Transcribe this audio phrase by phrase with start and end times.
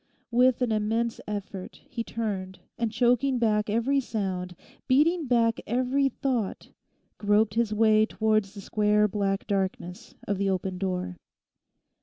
[0.31, 4.55] With an immense effort he turned, and choking back every sound,
[4.87, 6.71] beating back every thought,
[7.19, 11.17] groped his way towards the square black darkness of the open door.